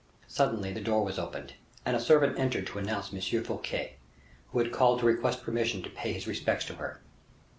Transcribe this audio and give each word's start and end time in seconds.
Suddenly 0.27 0.73
the 0.73 0.81
door 0.81 1.05
was 1.05 1.19
opened, 1.19 1.53
and 1.85 1.95
a 1.95 1.99
servant 1.99 2.39
entered 2.39 2.65
to 2.65 2.79
announce 2.79 3.13
M. 3.13 3.21
Fouquet, 3.43 3.97
who 4.51 4.57
had 4.57 4.71
called 4.71 5.01
to 5.01 5.05
request 5.05 5.43
permission 5.43 5.83
to 5.83 5.91
pay 5.91 6.11
his 6.11 6.25
respects 6.25 6.65
to 6.65 6.73
her. 6.73 7.01